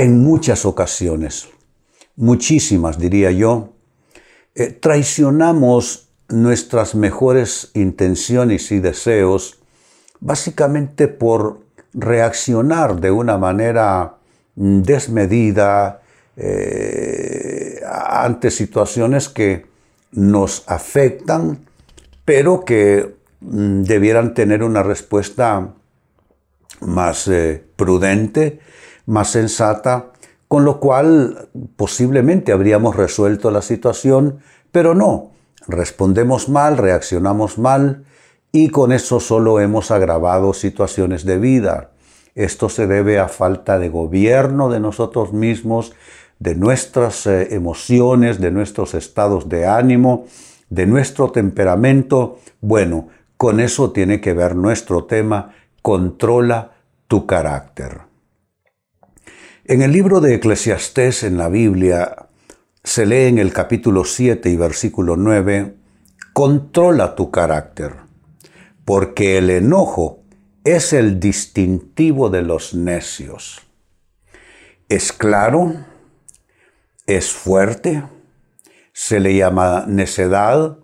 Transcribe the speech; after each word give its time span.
En 0.00 0.24
muchas 0.24 0.64
ocasiones, 0.64 1.50
muchísimas 2.16 2.98
diría 2.98 3.32
yo, 3.32 3.74
eh, 4.54 4.68
traicionamos 4.68 6.08
nuestras 6.30 6.94
mejores 6.94 7.70
intenciones 7.74 8.72
y 8.72 8.80
deseos 8.80 9.60
básicamente 10.18 11.06
por 11.06 11.66
reaccionar 11.92 12.98
de 12.98 13.10
una 13.10 13.36
manera 13.36 14.14
desmedida, 14.54 16.00
eh, 16.34 17.82
ante 17.84 18.50
situaciones 18.50 19.28
que 19.28 19.66
nos 20.12 20.64
afectan, 20.66 21.66
pero 22.24 22.64
que 22.64 23.16
mm, 23.40 23.82
debieran 23.82 24.32
tener 24.32 24.62
una 24.62 24.82
respuesta 24.82 25.74
más 26.80 27.28
eh, 27.28 27.62
prudente, 27.76 28.60
más 29.10 29.32
sensata, 29.32 30.12
con 30.46 30.64
lo 30.64 30.78
cual 30.78 31.48
posiblemente 31.74 32.52
habríamos 32.52 32.94
resuelto 32.94 33.50
la 33.50 33.60
situación, 33.60 34.38
pero 34.70 34.94
no, 34.94 35.32
respondemos 35.66 36.48
mal, 36.48 36.76
reaccionamos 36.76 37.58
mal 37.58 38.04
y 38.52 38.68
con 38.68 38.92
eso 38.92 39.18
solo 39.18 39.58
hemos 39.58 39.90
agravado 39.90 40.52
situaciones 40.52 41.24
de 41.24 41.38
vida. 41.38 41.90
Esto 42.36 42.68
se 42.68 42.86
debe 42.86 43.18
a 43.18 43.26
falta 43.26 43.80
de 43.80 43.88
gobierno 43.88 44.70
de 44.70 44.78
nosotros 44.78 45.32
mismos, 45.32 45.92
de 46.38 46.54
nuestras 46.54 47.26
eh, 47.26 47.52
emociones, 47.54 48.40
de 48.40 48.52
nuestros 48.52 48.94
estados 48.94 49.48
de 49.48 49.66
ánimo, 49.66 50.26
de 50.68 50.86
nuestro 50.86 51.32
temperamento. 51.32 52.38
Bueno, 52.60 53.08
con 53.36 53.58
eso 53.58 53.90
tiene 53.90 54.20
que 54.20 54.34
ver 54.34 54.54
nuestro 54.54 55.04
tema, 55.04 55.52
controla 55.82 56.70
tu 57.08 57.26
carácter. 57.26 58.09
En 59.70 59.82
el 59.82 59.92
libro 59.92 60.20
de 60.20 60.34
Eclesiastés 60.34 61.22
en 61.22 61.38
la 61.38 61.48
Biblia 61.48 62.26
se 62.82 63.06
lee 63.06 63.28
en 63.28 63.38
el 63.38 63.52
capítulo 63.52 64.04
7 64.04 64.50
y 64.50 64.56
versículo 64.56 65.14
9, 65.16 65.76
controla 66.32 67.14
tu 67.14 67.30
carácter, 67.30 67.94
porque 68.84 69.38
el 69.38 69.48
enojo 69.48 70.24
es 70.64 70.92
el 70.92 71.20
distintivo 71.20 72.30
de 72.30 72.42
los 72.42 72.74
necios. 72.74 73.60
Es 74.88 75.12
claro, 75.12 75.76
es 77.06 77.30
fuerte, 77.30 78.02
se 78.92 79.20
le 79.20 79.36
llama 79.36 79.84
necedad 79.86 80.78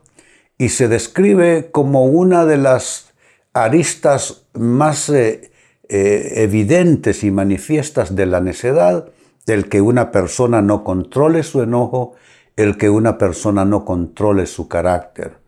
y 0.58 0.68
se 0.68 0.86
describe 0.86 1.72
como 1.72 2.04
una 2.04 2.44
de 2.44 2.58
las 2.58 3.12
aristas 3.52 4.44
más 4.52 5.08
eh, 5.08 5.50
eh, 5.88 6.32
evidentes 6.36 7.22
y 7.24 7.30
manifiestas 7.30 8.16
de 8.16 8.26
la 8.26 8.40
necedad, 8.40 9.08
el 9.46 9.68
que 9.68 9.80
una 9.80 10.10
persona 10.10 10.62
no 10.62 10.82
controle 10.82 11.42
su 11.42 11.62
enojo, 11.62 12.14
el 12.56 12.76
que 12.76 12.90
una 12.90 13.18
persona 13.18 13.64
no 13.64 13.84
controle 13.84 14.46
su 14.46 14.66
carácter. 14.66 15.38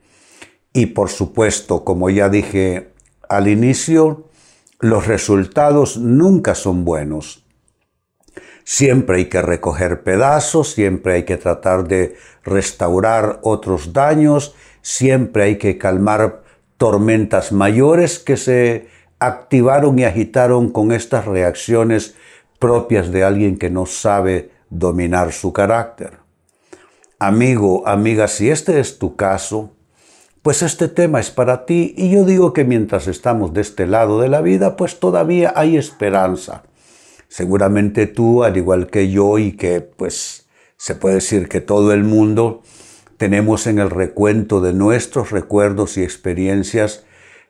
Y 0.72 0.86
por 0.86 1.08
supuesto, 1.08 1.84
como 1.84 2.10
ya 2.10 2.28
dije 2.28 2.92
al 3.28 3.48
inicio, 3.48 4.28
los 4.78 5.06
resultados 5.06 5.98
nunca 5.98 6.54
son 6.54 6.84
buenos. 6.84 7.44
Siempre 8.64 9.16
hay 9.16 9.24
que 9.24 9.42
recoger 9.42 10.02
pedazos, 10.02 10.72
siempre 10.72 11.14
hay 11.14 11.22
que 11.24 11.36
tratar 11.36 11.88
de 11.88 12.16
restaurar 12.44 13.40
otros 13.42 13.92
daños, 13.92 14.54
siempre 14.82 15.44
hay 15.44 15.58
que 15.58 15.78
calmar 15.78 16.42
tormentas 16.76 17.50
mayores 17.50 18.18
que 18.18 18.36
se 18.36 18.88
activaron 19.18 19.98
y 19.98 20.04
agitaron 20.04 20.70
con 20.70 20.92
estas 20.92 21.26
reacciones 21.26 22.14
propias 22.58 23.10
de 23.10 23.24
alguien 23.24 23.58
que 23.58 23.70
no 23.70 23.86
sabe 23.86 24.50
dominar 24.70 25.32
su 25.32 25.52
carácter. 25.52 26.18
Amigo, 27.18 27.86
amiga, 27.86 28.28
si 28.28 28.50
este 28.50 28.80
es 28.80 28.98
tu 28.98 29.16
caso, 29.16 29.72
pues 30.42 30.62
este 30.62 30.88
tema 30.88 31.20
es 31.20 31.30
para 31.30 31.66
ti 31.66 31.94
y 31.96 32.10
yo 32.10 32.24
digo 32.24 32.52
que 32.52 32.64
mientras 32.64 33.08
estamos 33.08 33.52
de 33.52 33.60
este 33.60 33.86
lado 33.86 34.20
de 34.20 34.28
la 34.28 34.40
vida, 34.40 34.76
pues 34.76 35.00
todavía 35.00 35.52
hay 35.56 35.76
esperanza. 35.76 36.62
Seguramente 37.28 38.06
tú, 38.06 38.44
al 38.44 38.56
igual 38.56 38.86
que 38.86 39.10
yo 39.10 39.38
y 39.38 39.52
que 39.52 39.80
pues 39.80 40.46
se 40.76 40.94
puede 40.94 41.16
decir 41.16 41.48
que 41.48 41.60
todo 41.60 41.92
el 41.92 42.04
mundo, 42.04 42.62
tenemos 43.16 43.66
en 43.66 43.80
el 43.80 43.90
recuento 43.90 44.60
de 44.60 44.72
nuestros 44.72 45.32
recuerdos 45.32 45.98
y 45.98 46.04
experiencias 46.04 47.04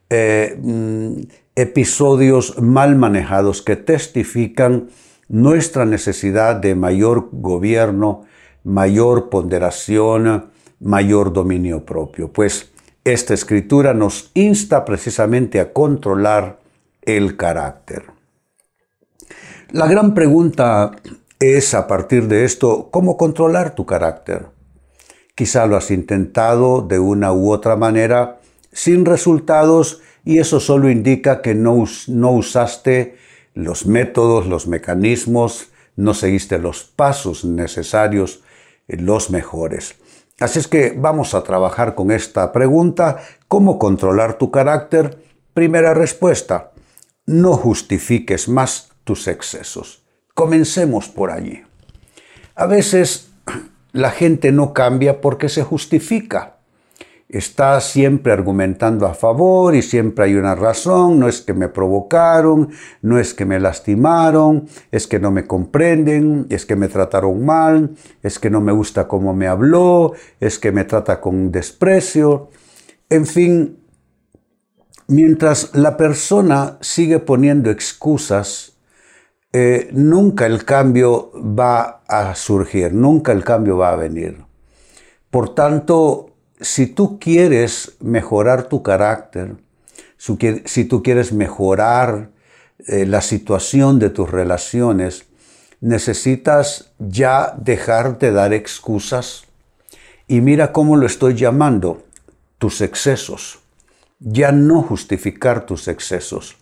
eh, 0.08 0.58
mm, 0.60 1.20
episodios 1.60 2.60
mal 2.62 2.94
manejados 2.94 3.62
que 3.62 3.74
testifican 3.74 4.90
nuestra 5.28 5.84
necesidad 5.84 6.54
de 6.54 6.76
mayor 6.76 7.30
gobierno, 7.32 8.26
mayor 8.62 9.28
ponderación, 9.28 10.50
mayor 10.78 11.32
dominio 11.32 11.84
propio. 11.84 12.32
Pues 12.32 12.70
esta 13.02 13.34
escritura 13.34 13.92
nos 13.92 14.30
insta 14.34 14.84
precisamente 14.84 15.58
a 15.58 15.72
controlar 15.72 16.60
el 17.02 17.36
carácter. 17.36 18.04
La 19.72 19.88
gran 19.88 20.14
pregunta 20.14 20.92
es 21.40 21.74
a 21.74 21.88
partir 21.88 22.28
de 22.28 22.44
esto, 22.44 22.88
¿cómo 22.92 23.16
controlar 23.16 23.74
tu 23.74 23.84
carácter? 23.84 24.46
Quizá 25.34 25.66
lo 25.66 25.76
has 25.76 25.90
intentado 25.90 26.82
de 26.82 27.00
una 27.00 27.32
u 27.32 27.50
otra 27.50 27.74
manera 27.74 28.37
sin 28.72 29.04
resultados 29.04 30.00
y 30.24 30.38
eso 30.38 30.60
solo 30.60 30.90
indica 30.90 31.42
que 31.42 31.54
no, 31.54 31.84
no 32.08 32.30
usaste 32.32 33.16
los 33.54 33.86
métodos, 33.86 34.46
los 34.46 34.66
mecanismos, 34.66 35.68
no 35.96 36.14
seguiste 36.14 36.58
los 36.58 36.84
pasos 36.84 37.44
necesarios, 37.44 38.42
los 38.86 39.30
mejores. 39.30 39.96
Así 40.38 40.60
es 40.60 40.68
que 40.68 40.94
vamos 40.96 41.34
a 41.34 41.42
trabajar 41.42 41.96
con 41.96 42.12
esta 42.12 42.52
pregunta, 42.52 43.18
¿cómo 43.48 43.78
controlar 43.78 44.38
tu 44.38 44.52
carácter? 44.52 45.24
Primera 45.54 45.94
respuesta, 45.94 46.70
no 47.26 47.54
justifiques 47.54 48.48
más 48.48 48.90
tus 49.02 49.26
excesos. 49.26 50.04
Comencemos 50.34 51.08
por 51.08 51.32
allí. 51.32 51.62
A 52.54 52.66
veces 52.66 53.32
la 53.92 54.10
gente 54.10 54.52
no 54.52 54.72
cambia 54.72 55.20
porque 55.20 55.48
se 55.48 55.64
justifica. 55.64 56.57
Está 57.28 57.78
siempre 57.82 58.32
argumentando 58.32 59.06
a 59.06 59.12
favor 59.12 59.74
y 59.74 59.82
siempre 59.82 60.24
hay 60.24 60.34
una 60.36 60.54
razón, 60.54 61.20
no 61.20 61.28
es 61.28 61.42
que 61.42 61.52
me 61.52 61.68
provocaron, 61.68 62.70
no 63.02 63.18
es 63.18 63.34
que 63.34 63.44
me 63.44 63.60
lastimaron, 63.60 64.66
es 64.90 65.06
que 65.06 65.20
no 65.20 65.30
me 65.30 65.46
comprenden, 65.46 66.46
es 66.48 66.64
que 66.64 66.74
me 66.74 66.88
trataron 66.88 67.44
mal, 67.44 67.96
es 68.22 68.38
que 68.38 68.48
no 68.48 68.62
me 68.62 68.72
gusta 68.72 69.08
cómo 69.08 69.34
me 69.34 69.46
habló, 69.46 70.14
es 70.40 70.58
que 70.58 70.72
me 70.72 70.84
trata 70.84 71.20
con 71.20 71.52
desprecio. 71.52 72.48
En 73.10 73.26
fin, 73.26 73.78
mientras 75.06 75.74
la 75.74 75.98
persona 75.98 76.78
sigue 76.80 77.18
poniendo 77.18 77.70
excusas, 77.70 78.78
eh, 79.52 79.90
nunca 79.92 80.46
el 80.46 80.64
cambio 80.64 81.30
va 81.34 82.02
a 82.08 82.34
surgir, 82.34 82.94
nunca 82.94 83.32
el 83.32 83.44
cambio 83.44 83.76
va 83.76 83.92
a 83.92 83.96
venir. 83.96 84.44
Por 85.30 85.54
tanto, 85.54 86.37
si 86.60 86.86
tú 86.86 87.18
quieres 87.18 87.96
mejorar 88.00 88.64
tu 88.64 88.82
carácter, 88.82 89.56
si 90.16 90.84
tú 90.84 91.02
quieres 91.02 91.32
mejorar 91.32 92.30
eh, 92.86 93.06
la 93.06 93.20
situación 93.20 93.98
de 93.98 94.10
tus 94.10 94.30
relaciones, 94.30 95.26
necesitas 95.80 96.90
ya 96.98 97.54
dejar 97.56 98.18
de 98.18 98.32
dar 98.32 98.52
excusas. 98.52 99.44
Y 100.26 100.40
mira 100.40 100.72
cómo 100.72 100.96
lo 100.96 101.06
estoy 101.06 101.34
llamando, 101.34 102.02
tus 102.58 102.80
excesos. 102.80 103.60
Ya 104.18 104.50
no 104.52 104.82
justificar 104.82 105.64
tus 105.66 105.86
excesos. 105.86 106.56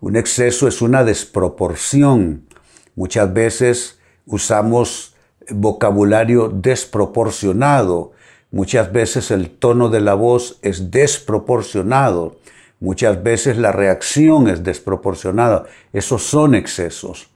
Un 0.00 0.16
exceso 0.16 0.68
es 0.68 0.82
una 0.82 1.04
desproporción. 1.04 2.46
Muchas 2.94 3.32
veces 3.32 3.98
usamos 4.24 5.14
vocabulario 5.50 6.48
desproporcionado. 6.48 8.12
Muchas 8.50 8.92
veces 8.92 9.30
el 9.30 9.50
tono 9.50 9.88
de 9.88 10.00
la 10.00 10.14
voz 10.14 10.58
es 10.62 10.90
desproporcionado. 10.90 12.36
Muchas 12.78 13.22
veces 13.22 13.58
la 13.58 13.72
reacción 13.72 14.48
es 14.48 14.62
desproporcionada. 14.62 15.64
Esos 15.92 16.22
son 16.22 16.54
excesos. 16.54 17.28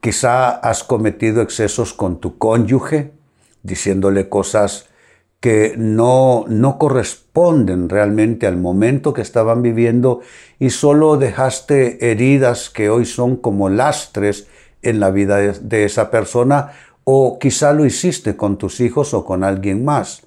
Quizá 0.00 0.50
has 0.50 0.84
cometido 0.84 1.42
excesos 1.42 1.92
con 1.92 2.20
tu 2.20 2.38
cónyuge, 2.38 3.12
diciéndole 3.62 4.28
cosas 4.28 4.88
que 5.40 5.74
no, 5.76 6.44
no 6.48 6.78
corresponden 6.78 7.88
realmente 7.88 8.46
al 8.46 8.58
momento 8.58 9.14
que 9.14 9.22
estaban 9.22 9.62
viviendo 9.62 10.20
y 10.58 10.70
solo 10.70 11.16
dejaste 11.16 12.10
heridas 12.10 12.68
que 12.68 12.90
hoy 12.90 13.06
son 13.06 13.36
como 13.36 13.70
lastres 13.70 14.46
en 14.82 15.00
la 15.00 15.10
vida 15.10 15.38
de, 15.38 15.52
de 15.52 15.84
esa 15.84 16.10
persona 16.10 16.72
o 17.04 17.38
quizá 17.38 17.72
lo 17.72 17.86
hiciste 17.86 18.36
con 18.36 18.58
tus 18.58 18.80
hijos 18.80 19.14
o 19.14 19.24
con 19.24 19.42
alguien 19.42 19.84
más. 19.84 20.22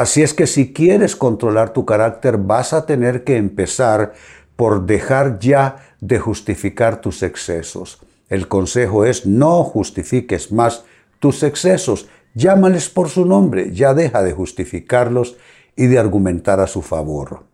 Así 0.00 0.22
es 0.22 0.32
que 0.32 0.46
si 0.46 0.72
quieres 0.72 1.14
controlar 1.14 1.74
tu 1.74 1.84
carácter 1.84 2.38
vas 2.38 2.72
a 2.72 2.86
tener 2.86 3.22
que 3.22 3.36
empezar 3.36 4.14
por 4.56 4.86
dejar 4.86 5.38
ya 5.40 5.94
de 6.00 6.18
justificar 6.18 7.02
tus 7.02 7.22
excesos. 7.22 8.00
El 8.30 8.48
consejo 8.48 9.04
es 9.04 9.26
no 9.26 9.62
justifiques 9.62 10.52
más 10.52 10.84
tus 11.18 11.42
excesos, 11.42 12.08
llámales 12.32 12.88
por 12.88 13.10
su 13.10 13.26
nombre, 13.26 13.74
ya 13.74 13.92
deja 13.92 14.22
de 14.22 14.32
justificarlos 14.32 15.36
y 15.76 15.86
de 15.86 15.98
argumentar 15.98 16.60
a 16.60 16.66
su 16.66 16.80
favor. 16.80 17.44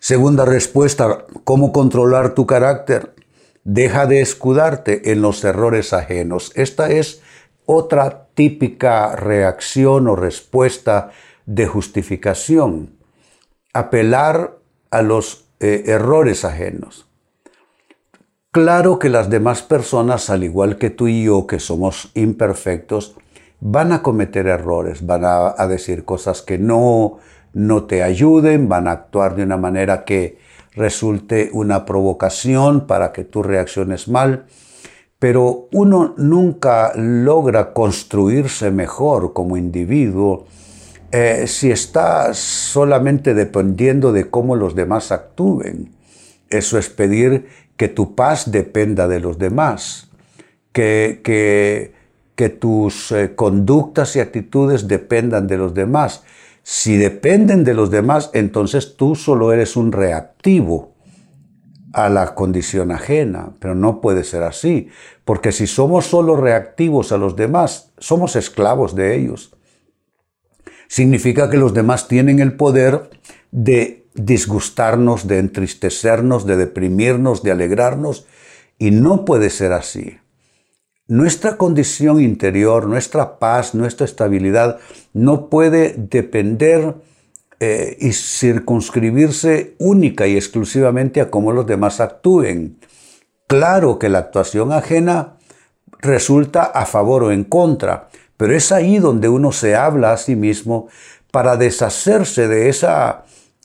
Segunda 0.00 0.44
respuesta, 0.44 1.26
¿cómo 1.44 1.70
controlar 1.70 2.34
tu 2.34 2.44
carácter? 2.44 3.14
Deja 3.62 4.06
de 4.06 4.20
escudarte 4.20 5.12
en 5.12 5.22
los 5.22 5.44
errores 5.44 5.92
ajenos. 5.92 6.50
Esta 6.56 6.90
es 6.90 7.22
otra 7.66 8.26
típica 8.34 9.16
reacción 9.16 10.08
o 10.08 10.16
respuesta 10.16 11.10
de 11.46 11.66
justificación. 11.66 12.96
Apelar 13.72 14.58
a 14.90 15.02
los 15.02 15.46
eh, 15.60 15.84
errores 15.86 16.44
ajenos. 16.44 17.06
Claro 18.50 18.98
que 18.98 19.08
las 19.08 19.30
demás 19.30 19.62
personas, 19.62 20.30
al 20.30 20.44
igual 20.44 20.78
que 20.78 20.90
tú 20.90 21.08
y 21.08 21.24
yo, 21.24 21.46
que 21.46 21.58
somos 21.58 22.10
imperfectos, 22.14 23.16
van 23.60 23.92
a 23.92 24.02
cometer 24.02 24.46
errores, 24.46 25.04
van 25.04 25.24
a, 25.24 25.54
a, 25.56 25.66
decir 25.66 26.04
cosas 26.04 26.42
que 26.42 26.58
no, 26.58 27.18
no 27.52 27.84
te 27.84 28.02
ayuden, 28.02 28.68
van 28.68 28.86
a 28.86 28.92
actuar 28.92 29.34
de 29.34 29.42
una 29.42 29.56
manera 29.56 30.04
que 30.04 30.38
resulte 30.74 31.50
una 31.52 31.84
provocación 31.84 32.86
para 32.86 33.12
que 33.12 33.24
tú 33.24 33.42
reacciones 33.42 34.06
mal, 34.06 34.46
pero 35.24 35.68
uno 35.72 36.12
nunca 36.18 36.92
logra 36.96 37.72
construirse 37.72 38.70
mejor 38.70 39.32
como 39.32 39.56
individuo 39.56 40.44
eh, 41.12 41.46
si 41.46 41.70
está 41.70 42.34
solamente 42.34 43.32
dependiendo 43.32 44.12
de 44.12 44.28
cómo 44.28 44.54
los 44.54 44.74
demás 44.74 45.12
actúen. 45.12 45.94
Eso 46.50 46.76
es 46.76 46.90
pedir 46.90 47.46
que 47.78 47.88
tu 47.88 48.14
paz 48.14 48.50
dependa 48.52 49.08
de 49.08 49.18
los 49.18 49.38
demás, 49.38 50.10
que, 50.72 51.22
que, 51.24 52.48
tus 52.50 53.10
eh, 53.10 53.34
conductas 53.34 54.16
y 54.16 54.20
actitudes 54.20 54.88
dependan 54.88 55.46
de 55.46 55.56
los 55.56 55.72
demás. 55.72 56.22
Si 56.62 56.98
dependen 56.98 57.64
de 57.64 57.72
los 57.72 57.90
demás, 57.90 58.28
entonces 58.34 58.94
tú 58.98 59.14
solo 59.14 59.54
eres 59.54 59.74
un 59.74 59.90
reactivo 59.90 60.92
a 61.94 62.08
la 62.08 62.34
condición 62.34 62.90
ajena, 62.90 63.52
pero 63.60 63.74
no 63.76 64.00
puede 64.00 64.24
ser 64.24 64.42
así, 64.42 64.88
porque 65.24 65.52
si 65.52 65.68
somos 65.68 66.06
solo 66.06 66.36
reactivos 66.36 67.12
a 67.12 67.18
los 67.18 67.36
demás, 67.36 67.92
somos 67.98 68.34
esclavos 68.34 68.96
de 68.96 69.16
ellos. 69.16 69.56
Significa 70.88 71.48
que 71.48 71.56
los 71.56 71.72
demás 71.72 72.08
tienen 72.08 72.40
el 72.40 72.56
poder 72.56 73.10
de 73.52 74.06
disgustarnos, 74.14 75.28
de 75.28 75.38
entristecernos, 75.38 76.46
de 76.46 76.56
deprimirnos, 76.56 77.44
de 77.44 77.52
alegrarnos, 77.52 78.26
y 78.76 78.90
no 78.90 79.24
puede 79.24 79.48
ser 79.48 79.72
así. 79.72 80.18
Nuestra 81.06 81.56
condición 81.56 82.20
interior, 82.20 82.88
nuestra 82.88 83.38
paz, 83.38 83.74
nuestra 83.74 84.04
estabilidad 84.04 84.78
no 85.12 85.48
puede 85.48 85.94
depender 85.96 86.96
eh, 87.60 87.96
y 88.00 88.12
circunscribirse 88.12 89.74
única 89.78 90.26
y 90.26 90.36
exclusivamente 90.36 91.20
a 91.20 91.30
cómo 91.30 91.52
los 91.52 91.66
demás 91.66 92.00
actúen. 92.00 92.78
Claro 93.46 93.98
que 93.98 94.08
la 94.08 94.18
actuación 94.18 94.72
ajena 94.72 95.36
resulta 96.00 96.62
a 96.62 96.86
favor 96.86 97.24
o 97.24 97.32
en 97.32 97.44
contra, 97.44 98.08
pero 98.36 98.54
es 98.54 98.72
ahí 98.72 98.98
donde 98.98 99.28
uno 99.28 99.52
se 99.52 99.76
habla 99.76 100.12
a 100.12 100.16
sí 100.16 100.36
mismo 100.36 100.88
para 101.30 101.56
deshacerse 101.56 102.48
de 102.48 102.68
esa 102.68 103.24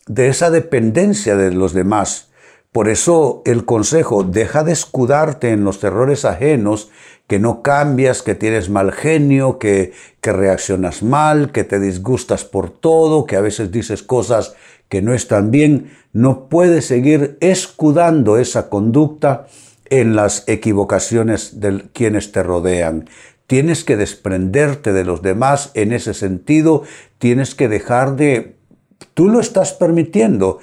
de 0.09 0.27
esa 0.27 0.49
dependencia 0.49 1.37
de 1.37 1.51
los 1.51 1.73
demás. 1.73 2.29
Por 2.71 2.89
eso 2.89 3.41
el 3.45 3.63
consejo, 3.63 4.23
deja 4.23 4.63
de 4.63 4.73
escudarte 4.73 5.51
en 5.51 5.63
los 5.63 5.83
errores 5.83 6.25
ajenos, 6.25 6.89
que 7.29 7.39
no 7.39 7.61
cambias, 7.61 8.21
que 8.21 8.35
tienes 8.35 8.69
mal 8.69 8.91
genio, 8.91 9.57
que, 9.59 9.93
que 10.19 10.33
reaccionas 10.33 11.03
mal, 11.03 11.53
que 11.53 11.63
te 11.63 11.79
disgustas 11.79 12.43
por 12.43 12.69
todo, 12.69 13.25
que 13.25 13.37
a 13.37 13.41
veces 13.41 13.71
dices 13.71 14.03
cosas 14.03 14.55
que 14.89 15.01
no 15.01 15.13
están 15.13 15.51
bien. 15.51 15.91
No 16.11 16.49
puedes 16.49 16.85
seguir 16.87 17.37
escudando 17.39 18.37
esa 18.37 18.69
conducta 18.69 19.47
en 19.85 20.17
las 20.17 20.43
equivocaciones 20.49 21.61
de 21.61 21.85
quienes 21.93 22.33
te 22.33 22.43
rodean. 22.43 23.07
Tienes 23.47 23.85
que 23.85 23.95
desprenderte 23.95 24.91
de 24.91 25.05
los 25.05 25.21
demás 25.21 25.71
en 25.75 25.93
ese 25.93 26.13
sentido, 26.13 26.83
tienes 27.17 27.55
que 27.55 27.69
dejar 27.69 28.15
de 28.17 28.59
Tú 29.13 29.27
lo 29.27 29.39
estás 29.39 29.73
permitiendo 29.73 30.59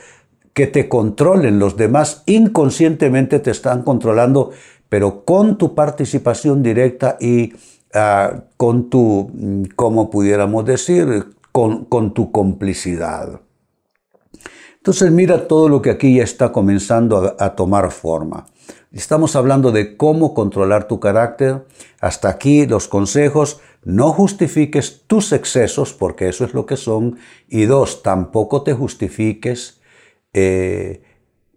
que 0.54 0.66
te 0.66 0.88
controlen 0.88 1.58
los 1.58 1.76
demás, 1.76 2.22
inconscientemente 2.24 3.38
te 3.38 3.50
están 3.50 3.82
controlando, 3.82 4.52
pero 4.88 5.24
con 5.24 5.58
tu 5.58 5.74
participación 5.74 6.62
directa 6.62 7.16
y 7.20 7.54
uh, 7.94 8.40
con 8.56 8.88
tu, 8.90 9.30
mm, 9.32 9.62
como 9.74 10.10
pudiéramos 10.10 10.64
decir, 10.64 11.26
con, 11.52 12.12
tu 12.12 12.30
complicidad. 12.32 13.40
Entonces 14.76 15.10
mira 15.10 15.48
todo 15.48 15.68
lo 15.68 15.80
que 15.80 15.90
aquí 15.90 16.16
ya 16.16 16.22
está 16.22 16.52
comenzando 16.52 17.34
a, 17.38 17.44
a, 17.44 17.56
tomar 17.56 17.90
forma. 17.90 18.46
Estamos 18.92 19.34
hablando 19.36 19.72
de 19.72 19.96
cómo 19.96 20.34
controlar 20.34 20.86
tu 20.86 21.00
carácter. 21.00 21.66
Hasta 22.00 22.28
aquí 22.28 22.66
los 22.66 22.88
consejos. 22.88 23.60
No 23.84 24.12
justifiques 24.12 25.02
tus 25.06 25.32
excesos, 25.32 25.92
porque 25.92 26.28
eso 26.28 26.44
es 26.44 26.54
lo 26.54 26.66
que 26.66 26.76
son. 26.76 27.18
Y 27.48 27.64
dos, 27.64 28.02
tampoco 28.02 28.62
te 28.62 28.74
justifiques 28.74 29.80
eh, 30.32 31.02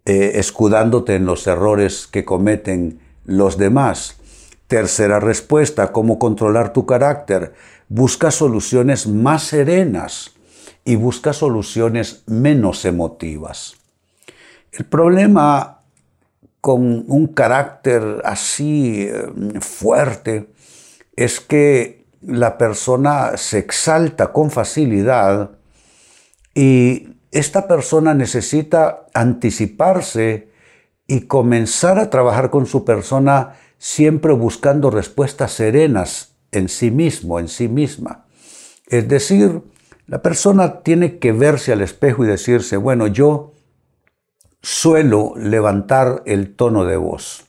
eh, 0.06 0.32
escudándote 0.36 1.14
en 1.16 1.26
los 1.26 1.46
errores 1.46 2.06
que 2.06 2.24
cometen 2.24 3.00
los 3.30 3.56
demás. 3.56 4.16
Tercera 4.66 5.20
respuesta, 5.20 5.92
¿cómo 5.92 6.18
controlar 6.18 6.72
tu 6.72 6.84
carácter? 6.84 7.54
Busca 7.88 8.30
soluciones 8.30 9.06
más 9.06 9.44
serenas 9.44 10.32
y 10.84 10.96
busca 10.96 11.32
soluciones 11.32 12.22
menos 12.26 12.84
emotivas. 12.84 13.76
El 14.72 14.84
problema 14.84 15.80
con 16.60 17.04
un 17.08 17.28
carácter 17.28 18.20
así 18.24 19.08
eh, 19.08 19.60
fuerte 19.60 20.50
es 21.16 21.40
que 21.40 22.04
la 22.20 22.58
persona 22.58 23.36
se 23.36 23.58
exalta 23.58 24.32
con 24.32 24.50
facilidad 24.50 25.52
y 26.54 27.08
esta 27.30 27.66
persona 27.66 28.12
necesita 28.12 29.06
anticiparse 29.14 30.49
y 31.10 31.22
comenzar 31.22 31.98
a 31.98 32.08
trabajar 32.08 32.50
con 32.50 32.66
su 32.66 32.84
persona 32.84 33.56
siempre 33.78 34.32
buscando 34.32 34.92
respuestas 34.92 35.50
serenas 35.50 36.36
en 36.52 36.68
sí 36.68 36.92
mismo, 36.92 37.40
en 37.40 37.48
sí 37.48 37.66
misma. 37.66 38.26
Es 38.86 39.08
decir, 39.08 39.60
la 40.06 40.22
persona 40.22 40.82
tiene 40.82 41.18
que 41.18 41.32
verse 41.32 41.72
al 41.72 41.80
espejo 41.80 42.24
y 42.24 42.28
decirse, 42.28 42.76
bueno, 42.76 43.08
yo 43.08 43.54
suelo 44.62 45.32
levantar 45.36 46.22
el 46.26 46.54
tono 46.54 46.84
de 46.84 46.96
voz. 46.96 47.44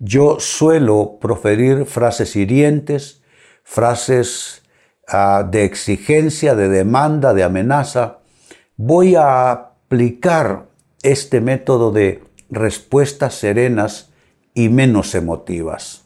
Yo 0.00 0.40
suelo 0.40 1.18
proferir 1.20 1.86
frases 1.86 2.34
hirientes, 2.34 3.22
frases 3.62 4.64
uh, 5.06 5.48
de 5.48 5.64
exigencia, 5.64 6.56
de 6.56 6.68
demanda, 6.68 7.32
de 7.32 7.44
amenaza, 7.44 8.18
voy 8.76 9.14
a 9.14 9.52
aplicar 9.52 10.66
este 11.04 11.40
método 11.40 11.92
de 11.92 12.31
respuestas 12.52 13.34
serenas 13.34 14.10
y 14.54 14.68
menos 14.68 15.14
emotivas, 15.14 16.04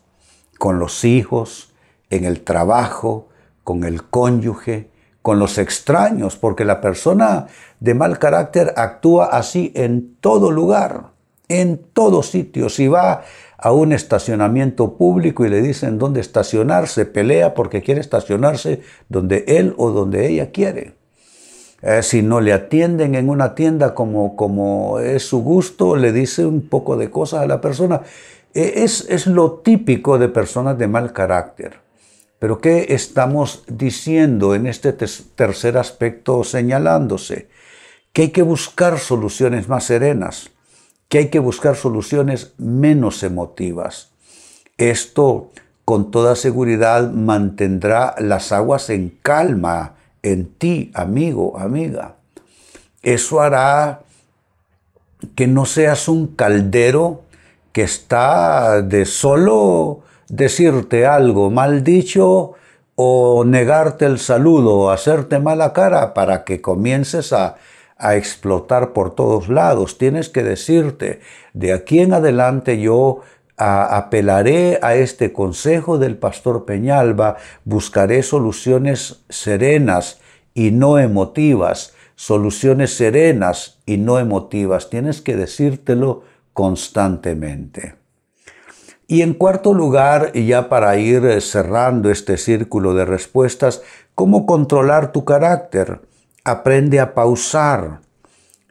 con 0.59 0.79
los 0.79 1.05
hijos, 1.05 1.75
en 2.09 2.25
el 2.25 2.43
trabajo, 2.43 3.29
con 3.65 3.83
el 3.83 4.05
cónyuge, 4.05 4.89
con 5.23 5.41
los 5.41 5.59
extraños, 5.59 6.37
porque 6.37 6.65
la 6.65 6.81
persona 6.81 7.49
de 7.81 7.95
mal 7.95 8.21
carácter 8.21 8.73
actúa 8.77 9.27
así 9.27 9.73
en 9.75 10.15
todo 10.21 10.53
lugar, 10.53 11.11
en 11.49 11.79
todo 11.93 12.23
sitio. 12.23 12.69
Si 12.69 12.87
va 12.87 13.25
a 13.59 13.73
un 13.73 13.93
estacionamiento 13.93 14.97
público 14.97 15.45
y 15.45 15.49
le 15.49 15.61
dicen 15.63 15.99
dónde 15.99 16.21
estacionarse, 16.21 17.07
pelea 17.07 17.55
porque 17.55 17.83
quiere 17.83 18.01
estacionarse 18.01 18.83
donde 19.09 19.45
él 19.49 19.75
o 19.79 19.91
donde 19.91 20.29
ella 20.29 20.53
quiere. 20.53 20.95
Eh, 21.87 22.03
si 22.03 22.21
no 22.21 22.41
le 22.41 22.53
atienden 22.53 23.15
en 23.15 23.29
una 23.29 23.55
tienda 23.55 23.95
como, 23.95 24.35
como 24.35 24.99
es 24.99 25.25
su 25.25 25.41
gusto, 25.45 25.95
le 25.95 26.11
dice 26.11 26.45
un 26.45 26.63
poco 26.69 26.97
de 26.97 27.11
cosas 27.11 27.43
a 27.43 27.47
la 27.47 27.61
persona. 27.61 28.01
E, 28.53 28.83
es, 28.83 29.07
es 29.09 29.29
lo 29.29 29.61
típico 29.61 30.19
de 30.19 30.29
personas 30.29 30.77
de 30.79 30.89
mal 30.89 31.13
carácter. 31.13 31.79
Pero 32.41 32.61
¿qué 32.61 32.87
estamos 32.89 33.63
diciendo 33.69 34.57
en 34.57 34.67
este 34.67 34.93
tercer 34.93 35.79
aspecto 35.79 36.43
señalándose? 36.43 37.49
Que 38.13 38.23
hay 38.23 38.29
que 38.31 38.43
buscar 38.43 38.99
soluciones 38.99 39.69
más 39.69 39.85
serenas, 39.85 40.51
que 41.09 41.19
hay 41.19 41.29
que 41.29 41.39
buscar 41.39 41.77
soluciones 41.77 42.55
menos 42.59 43.23
emotivas. 43.23 44.11
Esto 44.77 45.53
con 45.85 46.11
toda 46.11 46.35
seguridad 46.35 47.13
mantendrá 47.13 48.17
las 48.19 48.51
aguas 48.51 48.91
en 48.91 49.17
calma 49.23 49.96
en 50.23 50.47
ti, 50.47 50.91
amigo, 50.95 51.59
amiga. 51.59 52.17
Eso 53.03 53.41
hará 53.41 54.01
que 55.35 55.47
no 55.47 55.65
seas 55.65 56.09
un 56.09 56.29
caldero 56.29 57.23
que 57.73 57.83
está 57.83 58.83
de 58.83 59.05
solo 59.05 60.01
decirte 60.29 61.07
algo 61.07 61.51
mal 61.51 61.85
dicho 61.85 62.55
o 62.95 63.45
negarte 63.45 64.07
el 64.07 64.19
saludo 64.19 64.75
o 64.77 64.91
hacerte 64.91 65.39
mala 65.39 65.73
cara 65.73 66.15
para 66.15 66.45
que 66.45 66.61
comiences 66.61 67.33
a, 67.33 67.57
a 67.99 68.17
explotar 68.17 68.93
por 68.93 69.15
todos 69.15 69.49
lados. 69.49 69.99
Tienes 69.99 70.29
que 70.29 70.43
decirte, 70.43 71.21
de 71.53 71.73
aquí 71.73 72.01
en 72.01 72.15
adelante 72.15 72.81
yo 72.81 73.21
apelaré 73.57 74.79
a 74.83 74.95
este 74.95 75.33
consejo 75.33 75.99
del 75.99 76.17
pastor 76.17 76.65
Peñalba, 76.65 77.37
buscaré 77.65 78.23
soluciones 78.23 79.25
serenas 79.29 80.21
y 80.55 80.71
no 80.71 80.99
emotivas, 80.99 81.95
soluciones 82.15 82.97
serenas 82.97 83.79
y 83.87 83.97
no 83.97 84.19
emotivas. 84.19 84.91
Tienes 84.91 85.21
que 85.21 85.37
decírtelo 85.37 86.23
constantemente. 86.53 87.95
Y 89.09 89.23
en 89.23 89.35
cuarto 89.35 89.73
lugar, 89.73 90.33
y 90.35 90.47
ya 90.47 90.69
para 90.69 90.97
ir 90.97 91.25
eh, 91.27 91.41
cerrando 91.41 92.11
este 92.11 92.37
círculo 92.37 92.95
de 92.95 93.05
respuestas, 93.05 93.83
¿cómo 94.15 94.47
controlar 94.47 95.13
tu 95.13 95.25
carácter? 95.25 96.01
Aprende 96.45 96.99
a 96.99 97.15
pausar. 97.15 98.01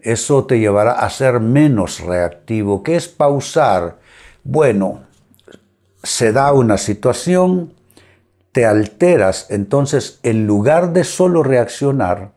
Eso 0.01 0.45
te 0.45 0.59
llevará 0.59 0.91
a 0.91 1.09
ser 1.09 1.39
menos 1.39 2.01
reactivo. 2.01 2.83
¿Qué 2.83 2.95
es 2.95 3.07
pausar? 3.07 3.97
Bueno, 4.47 5.01
se 6.03 6.31
da 6.31 6.53
una 6.53 6.77
situación, 6.77 7.73
te 8.51 8.67
alteras, 8.67 9.47
entonces 9.49 10.19
en 10.21 10.45
lugar 10.45 10.93
de 10.93 11.03
solo 11.03 11.41
reaccionar, 11.41 12.31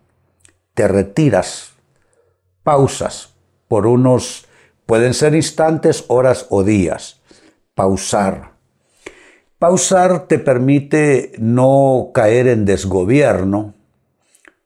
te 0.72 0.88
retiras, 0.88 1.72
pausas 2.62 3.34
por 3.68 3.86
unos, 3.86 4.46
pueden 4.86 5.12
ser 5.12 5.34
instantes, 5.34 6.06
horas 6.08 6.46
o 6.48 6.64
días. 6.64 7.20
Pausar. 7.74 8.52
Pausar 9.58 10.28
te 10.28 10.38
permite 10.38 11.32
no 11.38 12.12
caer 12.14 12.48
en 12.48 12.64
desgobierno. 12.64 13.74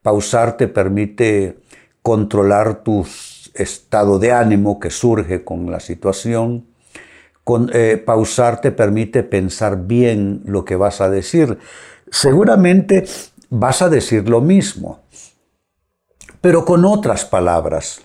Pausar 0.01 0.57
te 0.57 0.69
permite 0.69 1.59
controlar 2.03 2.85
tu 2.85 3.05
estado 3.55 4.21
de 4.21 4.31
ánimo 4.31 4.79
que 4.79 4.91
surge 4.91 5.43
con 5.43 5.73
la 5.73 5.81
situación 5.81 6.71
eh, 7.73 8.03
pausar 8.05 8.61
te 8.61 8.73
permite 8.73 9.23
pensar 9.23 9.87
bien 9.87 10.43
lo 10.45 10.65
que 10.65 10.77
vas 10.77 11.01
a 11.01 11.11
decir. 11.11 11.59
Seguramente 12.11 13.05
vas 13.51 13.83
a 13.83 13.89
decir 13.89 14.29
lo 14.29 14.41
mismo, 14.41 15.01
pero 16.41 16.65
con 16.65 16.85
otras 16.85 17.25
palabras, 17.25 18.03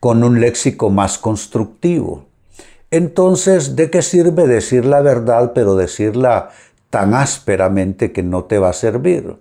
con 0.00 0.22
un 0.22 0.40
léxico 0.40 0.90
más 0.90 1.18
constructivo. 1.18 2.26
Entonces, 2.90 3.76
¿de 3.76 3.90
qué 3.90 4.02
sirve 4.02 4.46
decir 4.46 4.84
la 4.84 5.02
verdad, 5.02 5.52
pero 5.54 5.76
decirla 5.76 6.50
tan 6.90 7.14
ásperamente 7.14 8.12
que 8.12 8.22
no 8.22 8.44
te 8.44 8.58
va 8.58 8.70
a 8.70 8.74
servir? 8.74 9.36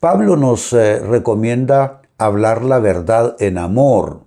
Pablo 0.00 0.36
nos 0.36 0.72
eh, 0.74 0.98
recomienda 0.98 2.02
hablar 2.18 2.62
la 2.62 2.78
verdad 2.78 3.36
en 3.38 3.56
amor, 3.56 4.20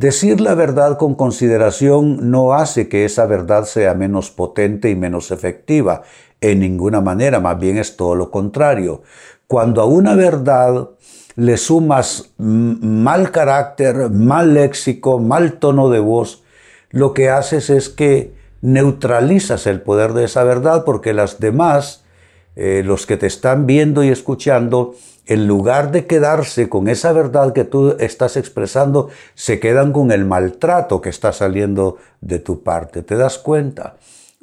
Decir 0.00 0.40
la 0.40 0.54
verdad 0.54 0.96
con 0.96 1.14
consideración 1.14 2.30
no 2.30 2.54
hace 2.54 2.88
que 2.88 3.04
esa 3.04 3.26
verdad 3.26 3.66
sea 3.66 3.92
menos 3.92 4.30
potente 4.30 4.88
y 4.88 4.94
menos 4.96 5.30
efectiva, 5.30 6.04
en 6.40 6.60
ninguna 6.60 7.02
manera, 7.02 7.38
más 7.38 7.58
bien 7.58 7.76
es 7.76 7.98
todo 7.98 8.14
lo 8.14 8.30
contrario. 8.30 9.02
Cuando 9.46 9.82
a 9.82 9.84
una 9.84 10.14
verdad 10.14 10.88
le 11.36 11.58
sumas 11.58 12.32
mal 12.38 13.30
carácter, 13.30 14.08
mal 14.08 14.54
léxico, 14.54 15.18
mal 15.18 15.58
tono 15.58 15.90
de 15.90 15.98
voz, 15.98 16.44
lo 16.88 17.12
que 17.12 17.28
haces 17.28 17.68
es 17.68 17.90
que 17.90 18.32
neutralizas 18.62 19.66
el 19.66 19.82
poder 19.82 20.14
de 20.14 20.24
esa 20.24 20.44
verdad 20.44 20.84
porque 20.86 21.12
las 21.12 21.40
demás, 21.40 21.99
eh, 22.62 22.82
los 22.84 23.06
que 23.06 23.16
te 23.16 23.26
están 23.26 23.64
viendo 23.64 24.04
y 24.04 24.10
escuchando, 24.10 24.94
en 25.24 25.46
lugar 25.46 25.92
de 25.92 26.04
quedarse 26.04 26.68
con 26.68 26.88
esa 26.88 27.10
verdad 27.14 27.54
que 27.54 27.64
tú 27.64 27.96
estás 27.98 28.36
expresando, 28.36 29.08
se 29.34 29.58
quedan 29.58 29.94
con 29.94 30.12
el 30.12 30.26
maltrato 30.26 31.00
que 31.00 31.08
está 31.08 31.32
saliendo 31.32 31.96
de 32.20 32.38
tu 32.38 32.62
parte. 32.62 33.02
¿Te 33.02 33.16
das 33.16 33.38
cuenta? 33.38 33.96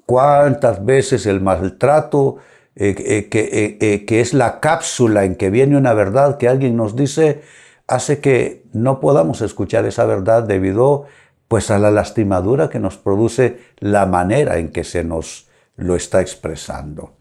¿Cuántas 0.08 0.84
veces 0.84 1.28
el 1.28 1.42
maltrato, 1.42 2.38
eh, 2.76 2.96
eh, 2.98 3.30
que, 3.30 4.06
que 4.08 4.20
es 4.20 4.34
la 4.34 4.60
cápsula 4.62 5.24
en 5.24 5.36
que 5.36 5.52
viene 5.52 5.78
una 5.78 5.94
verdad 5.94 6.40
que 6.40 6.48
alguien 6.48 6.76
nos 6.76 6.96
dice, 6.96 7.44
hace 7.86 8.20
que 8.20 8.64
no 8.74 9.00
podamos 9.00 9.42
escuchar 9.42 9.86
esa 9.86 10.06
verdad 10.06 10.42
debido 10.42 11.06
pues 11.48 11.70
a 11.70 11.78
la 11.78 11.92
lastimadura 11.92 12.68
que 12.68 12.80
nos 12.80 12.98
produce 12.98 13.60
la 13.78 14.08
manera 14.08 14.58
en 14.58 14.72
que 14.72 14.84
se 14.84 15.04
nos 15.04 15.50
lo 15.76 15.96
está 15.96 16.20
expresando. 16.20 17.17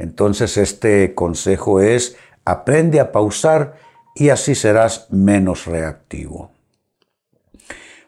Entonces 0.00 0.56
este 0.56 1.14
consejo 1.14 1.80
es 1.80 2.16
Aprende 2.46 3.00
a 3.00 3.12
pausar 3.12 3.76
y 4.14 4.30
así 4.30 4.54
serás 4.54 5.08
menos 5.10 5.66
reactivo. 5.66 6.50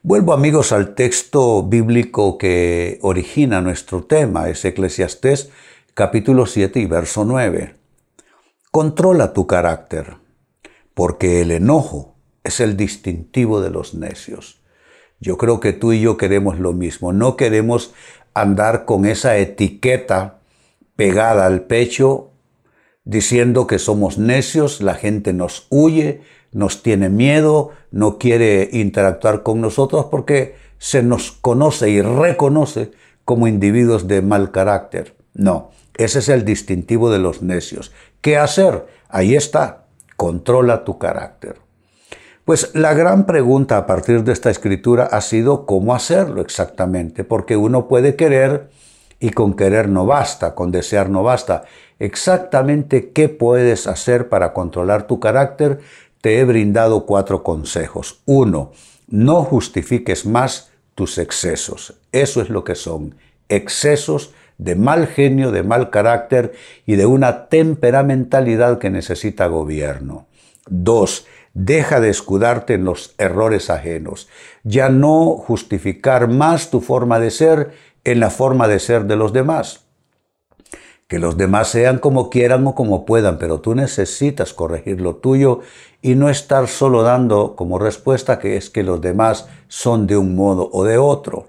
Vuelvo 0.03 0.33
amigos 0.33 0.73
al 0.73 0.95
texto 0.95 1.63
bíblico 1.63 2.39
que 2.39 2.99
origina 3.03 3.61
nuestro 3.61 4.05
tema, 4.05 4.49
es 4.49 4.65
Eclesiastés 4.65 5.51
capítulo 5.93 6.47
7 6.47 6.81
y 6.81 6.87
verso 6.87 7.27
9. 7.27 7.75
Controla 8.71 9.35
tu 9.35 9.47
carácter, 9.47 10.17
porque 10.95 11.43
el 11.43 11.51
enojo 11.51 12.17
es 12.43 12.61
el 12.61 12.75
distintivo 12.75 13.61
de 13.61 13.69
los 13.69 13.93
necios. 13.93 14.63
Yo 15.21 15.37
creo 15.37 15.61
que 15.61 15.75
tú 15.75 15.93
y 15.93 16.01
yo 16.01 16.17
queremos 16.17 16.59
lo 16.59 16.73
mismo, 16.73 17.13
no 17.13 17.37
queremos 17.37 17.93
andar 18.33 18.87
con 18.87 19.05
esa 19.05 19.37
etiqueta 19.37 20.42
pegada 20.97 21.47
al 21.47 21.63
pecho 21.63 22.33
diciendo 23.05 23.67
que 23.67 23.79
somos 23.79 24.19
necios, 24.19 24.81
la 24.81 24.95
gente 24.95 25.33
nos 25.33 25.67
huye, 25.71 26.23
nos 26.53 26.83
tiene 26.83 27.09
miedo, 27.09 27.71
no 27.91 28.19
quiere 28.19 28.69
interactuar 28.73 29.43
con 29.43 29.61
nosotros 29.61 30.07
porque 30.11 30.55
se 30.79 31.03
nos 31.03 31.33
conoce 31.33 31.91
y 31.91 32.01
reconoce 32.03 32.93
como 33.25 33.47
individuos 33.47 34.09
de 34.09 34.23
mal 34.23 34.51
carácter. 34.51 35.17
No, 35.35 35.71
ese 35.97 36.19
es 36.21 36.29
el 36.29 36.45
distintivo 36.45 37.11
de 37.11 37.19
los 37.19 37.43
necios. 37.43 37.93
¿Qué 38.21 38.37
hacer? 38.37 38.87
Ahí 39.09 39.35
está, 39.35 39.87
controla 40.17 40.85
tu 40.85 40.99
carácter. 40.99 41.57
Pues 42.45 42.75
la 42.75 42.93
gran 42.93 43.25
pregunta 43.25 43.77
a 43.79 43.87
partir 43.87 44.25
de 44.25 44.33
esta 44.33 44.51
escritura 44.51 45.05
ha 45.05 45.21
sido 45.21 45.65
cómo 45.65 45.95
hacerlo 45.95 46.41
exactamente, 46.41 47.23
porque 47.23 47.57
uno 47.57 47.87
puede 47.87 48.17
querer 48.17 48.69
y 49.23 49.31
con 49.31 49.55
querer 49.55 49.89
no 49.89 50.05
basta, 50.05 50.57
con 50.57 50.73
desear 50.73 51.09
no 51.09 51.23
basta 51.23 51.63
exactamente 52.01 53.13
qué 53.13 53.29
puedes 53.29 53.87
hacer 53.87 54.29
para 54.29 54.53
controlar 54.53 55.07
tu 55.07 55.21
carácter, 55.21 55.79
te 56.21 56.41
he 56.41 56.45
brindado 56.45 57.07
cuatro 57.07 57.45
consejos. 57.45 58.21
Uno, 58.27 58.73
no 59.07 59.45
justifiques 59.45 60.27
más 60.27 60.73
tus 60.97 61.19
excesos. 61.19 62.01
Eso 62.11 62.43
es 62.43 62.51
lo 62.51 62.65
que 62.65 62.75
son. 62.75 63.15
Excesos 63.49 64.35
de 64.59 64.75
mal 64.75 65.07
genio, 65.07 65.53
de 65.53 65.63
mal 65.63 65.91
carácter 65.91 66.55
y 66.85 66.97
de 66.97 67.07
una 67.07 67.47
temperamentalidad 67.49 68.81
que 68.81 68.91
necesita 68.91 69.47
gobierno. 69.47 70.27
Dos, 70.67 71.27
deja 71.55 72.01
de 72.01 72.11
escudarte 72.11 72.75
en 72.75 72.85
los 72.85 73.15
errores 73.19 73.71
ajenos. 73.71 74.29
Ya 74.65 74.89
no 74.89 75.37
justificar 75.37 76.27
más 76.27 76.71
tu 76.71 76.81
forma 76.81 77.21
de 77.21 77.31
ser 77.31 77.92
en 78.05 78.21
la 78.21 78.31
forma 78.31 78.69
de 78.69 78.79
ser 78.79 79.05
de 79.05 79.17
los 79.17 79.33
demás 79.33 79.83
que 81.13 81.19
los 81.19 81.37
demás 81.37 81.69
sean 81.69 81.99
como 81.99 82.31
quieran 82.31 82.67
o 82.67 82.75
como 82.75 83.05
puedan, 83.05 83.37
pero 83.37 83.61
tú 83.61 83.75
necesitas 83.75 84.55
corregir 84.55 85.03
lo 85.03 85.17
tuyo 85.17 85.61
y 86.01 86.15
no 86.15 86.31
estar 86.31 86.69
solo 86.69 87.03
dando 87.03 87.55
como 87.55 87.79
respuesta 87.79 88.39
que 88.39 88.57
es 88.57 88.71
que 88.71 88.83
los 88.83 89.03
demás 89.03 89.47
son 89.69 90.07
de 90.07 90.17
un 90.17 90.35
modo 90.35 90.71
o 90.73 90.85
de 90.85 90.97
otro. 90.97 91.49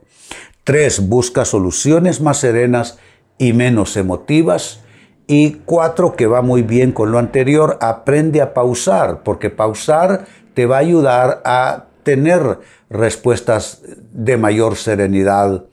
Tres, 0.66 1.08
busca 1.08 1.46
soluciones 1.46 2.20
más 2.20 2.40
serenas 2.40 3.00
y 3.38 3.54
menos 3.54 3.96
emotivas. 3.96 4.82
Y 5.28 5.52
cuatro, 5.64 6.18
que 6.18 6.28
va 6.28 6.42
muy 6.42 6.62
bien 6.62 6.92
con 6.92 7.14
lo 7.14 7.18
anterior, 7.18 7.78
aprende 7.80 8.42
a 8.42 8.54
pausar, 8.54 9.24
porque 9.24 9.50
pausar 9.50 10.26
te 10.54 10.66
va 10.66 10.76
a 10.76 10.80
ayudar 10.80 11.42
a 11.46 11.86
tener 12.04 12.60
respuestas 12.90 13.82
de 14.12 14.36
mayor 14.36 14.76
serenidad 14.76 15.64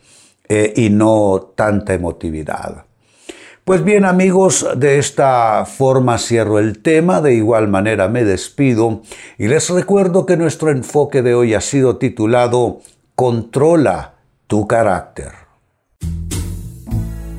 eh, 0.53 0.73
y 0.75 0.91
no 0.91 1.53
tanta 1.55 1.95
emotividad. 1.95 2.87
Pues 3.65 3.85
bien 3.85 4.05
amigos, 4.05 4.67
de 4.77 4.99
esta 4.99 5.65
forma 5.65 6.19
cierro 6.19 6.59
el 6.59 6.83
tema, 6.83 7.21
de 7.21 7.35
igual 7.35 7.69
manera 7.69 8.09
me 8.09 8.25
despido 8.25 9.03
y 9.39 9.47
les 9.47 9.71
recuerdo 9.71 10.27
que 10.27 10.37
nuestro 10.37 10.71
enfoque 10.71 11.23
de 11.23 11.37
hoy 11.37 11.55
ha 11.55 11.61
sido 11.61 11.99
titulado 11.99 12.81
Controla 13.15 14.15
tu 14.49 14.67
carácter. 14.67 15.31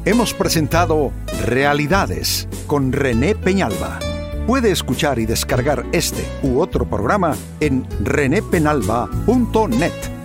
Hemos 0.06 0.34
presentado 0.34 1.12
Realidades 1.46 2.48
con 2.66 2.94
René 2.94 3.36
Peñalba. 3.36 4.00
Puede 4.48 4.72
escuchar 4.72 5.20
y 5.20 5.26
descargar 5.26 5.84
este 5.92 6.24
u 6.44 6.62
otro 6.62 6.90
programa 6.90 7.36
en 7.60 7.86
renépenalba.net. 8.06 10.21